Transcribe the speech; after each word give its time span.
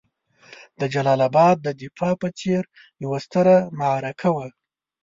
د 0.79 0.81
جلال 0.93 1.21
اباد 1.29 1.57
د 1.61 1.67
دفاع 1.81 2.13
په 2.21 2.29
څېر 2.39 2.63
یوه 3.03 3.17
ستره 3.25 3.55
معرکه 3.79 4.29
وه. 4.35 4.47